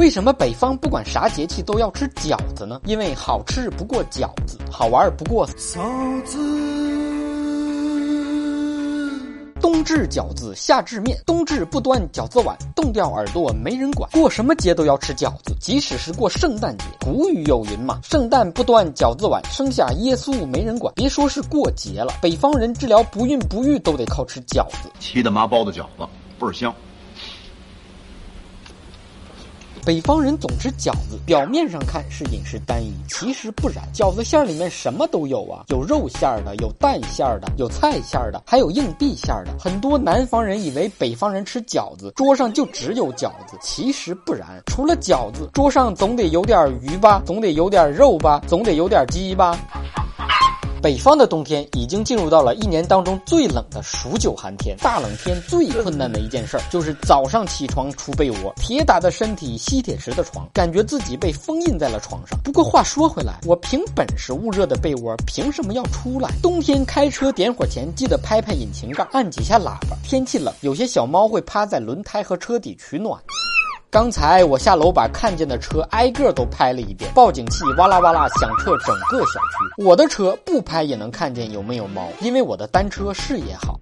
[0.00, 2.80] 为什么北方不管啥节气都要吃饺子呢？
[2.86, 5.78] 因为好吃不过饺子，好玩不过嫂
[6.24, 6.38] 子。
[9.60, 11.20] 冬至饺子，夏至面。
[11.26, 14.08] 冬至不端饺子碗，冻掉耳朵没人管。
[14.12, 16.84] 过什么节都要吃饺子，即使是过圣诞节。
[17.04, 20.90] 古语有云嘛，圣诞不端饺子碗，生下耶稣没人管。
[20.94, 24.90] 别说是过节了，北方人治疗不孕不育都得靠吃饺子。
[24.98, 26.08] 七大妈包的饺子
[26.38, 26.74] 倍儿香。
[29.84, 33.76] 北方人总吃饺子，表面上看是饮食单一，其实不然。
[33.94, 39.52] 饺子馅儿里面什么都有啊，有肉馅儿的，有蛋馅儿的，有菜馅儿的，还有硬币馅儿的。
[39.58, 44.62] 很多南方人以为北方人吃饺子，桌上就只有饺子，其实不然。
[44.66, 49.58] 除了饺子，桌上总得有点鱼吧，总得有点肉吧，总得有点鸡吧。
[50.82, 54.74] 北方的冬天已经进入到了一年当中最冷的数九寒天。
[54.78, 62.38] 大冷天最困难的一件事儿就是早上起床出被窝，铁打的身体，吸铁石的床，感觉自己被封印在了床上。
[62.42, 66.30] 不过话说回来，我凭本事捂热的被窝，凭什么要出来？
[66.42, 69.98] 冬天开车点火前记得拍拍引擎盖，按几下喇叭。
[70.02, 73.20] 天气冷，有些小猫会趴在轮胎和车底取暖。
[73.92, 79.84] 刚才我下楼把看见的车挨个都拍了一遍，报警器哇啦哇啦响彻整个小区。
[79.84, 83.80] 我的车不拍也能看见有没有猫，因为我的单车视野好。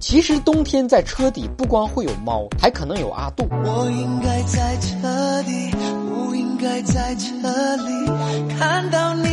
[0.00, 3.48] 其实冬天在车底不光会有猫，还可能有阿杜。
[3.50, 7.32] 我应该在车底，不应该在车
[7.78, 9.25] 里，看到你。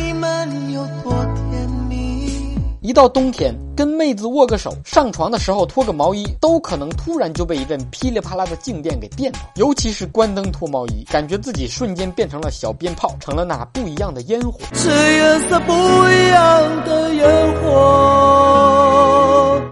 [2.84, 3.54] 一到冬天。
[3.74, 9.38] 跟妹子握个手，上床的时候脱个毛衣，都可能突然就被一阵噼里啪啦的静电给电到。
[9.54, 14.60] 尤其是关灯脱毛衣，感觉自己瞬间变成了小鞭炮，成了那不一样的烟火。
[14.74, 17.70] 是颜色不一样的烟火。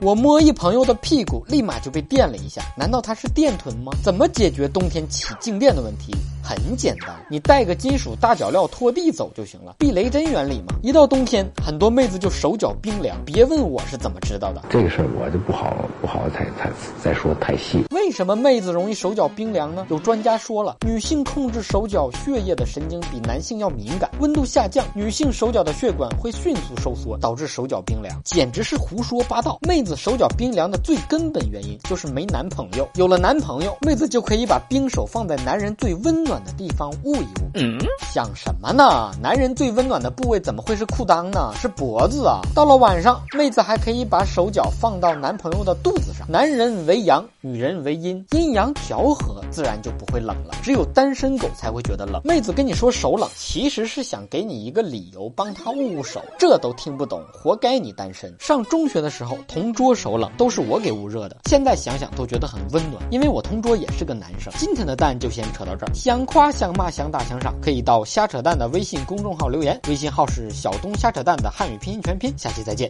[0.01, 2.63] 我摸一朋友的屁股，立马就被电了一下。
[2.77, 3.93] 难道他是电臀吗？
[4.03, 6.13] 怎么解决冬天起静电的问题？
[6.43, 9.77] 很简单，你带个金属大脚镣拖地走就行了。
[9.79, 10.75] 避雷针原理嘛。
[10.83, 13.17] 一到冬天，很多妹子就手脚冰凉。
[13.25, 13.81] 别问我。
[13.93, 14.63] 是怎么知道的？
[14.71, 16.71] 这个事儿我就不好不好再再
[17.03, 17.85] 再说太细。
[17.91, 19.87] 为什么妹子容易手脚冰凉呢？
[19.91, 29.59] 有专家说了，女性控制手脚血液的神经比男性要敏感，温度下降，女性手脚的血管会迅速收缩，导致手脚冰凉，简直是胡说八道。
[29.61, 37.51] 妹子手脚冰凉的最根本原因就是没男朋友，有了男朋友，妹子就可以把冰手放在男人最温暖的地方捂一捂。
[37.55, 37.79] 嗯，
[38.13, 39.11] 想什么呢？
[39.21, 41.53] 男人最温暖的部位怎么会是裤裆呢？
[41.61, 42.41] 是脖子啊！
[42.55, 43.83] 到了晚上，妹子还。
[43.83, 50.55] 可以把手脚放到男朋友的肚子上，男人为阳，女人为阴，阴阳调和，自然就不会冷了。
[50.63, 52.23] 只有单身狗才会觉得冷。
[52.25, 58.33] 妹子跟你说手冷，其实是想给你一个理由帮她捂捂手，这都听不懂，活该你单身。
[58.39, 64.53] 上中学的时候，同桌手冷都是我给捂热的，现在想想都觉得很温暖，因为我同桌也是个男生。
[64.57, 72.89] 今天的蛋就先扯到这儿，想夸想骂想打想赏，可以到瞎扯淡的微信公众号留言，微信号是小东瞎扯淡的汉语拼音全拼，下期再见。